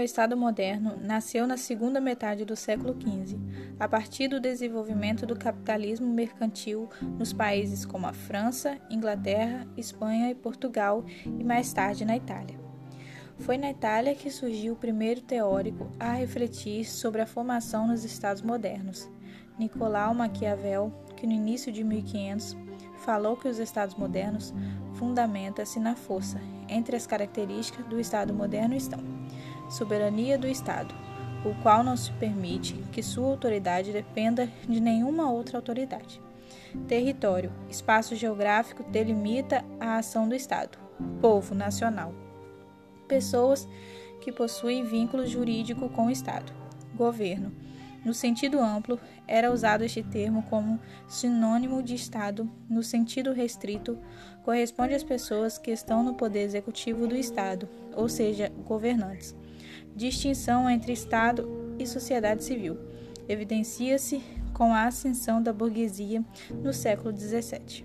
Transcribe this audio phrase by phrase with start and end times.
[0.00, 3.38] o Estado moderno nasceu na segunda metade do século XV,
[3.78, 6.88] a partir do desenvolvimento do capitalismo mercantil
[7.18, 12.58] nos países como a França, Inglaterra, Espanha e Portugal e mais tarde na Itália.
[13.40, 18.42] Foi na Itália que surgiu o primeiro teórico a refletir sobre a formação nos Estados
[18.42, 19.08] modernos,
[19.58, 22.56] Nicolau Maquiavel, que no início de 1500
[23.00, 24.54] falou que os Estados modernos
[24.94, 26.40] fundamenta-se na força.
[26.68, 29.00] Entre as características do Estado moderno estão
[29.70, 30.94] soberania do Estado,
[31.44, 36.20] o qual não se permite que sua autoridade dependa de nenhuma outra autoridade.
[36.86, 40.78] Território, espaço geográfico delimita a ação do Estado.
[41.20, 42.12] Povo nacional,
[43.08, 43.66] pessoas
[44.20, 46.52] que possuem vínculo jurídico com o Estado.
[46.94, 47.50] Governo,
[48.04, 52.50] no sentido amplo, era usado este termo como sinônimo de Estado.
[52.68, 53.98] No sentido restrito,
[54.42, 59.34] corresponde às pessoas que estão no poder executivo do Estado, ou seja, governantes.
[59.94, 62.78] Distinção entre Estado e sociedade civil
[63.28, 64.20] evidencia-se
[64.52, 66.24] com a ascensão da burguesia
[66.62, 67.84] no século XVII.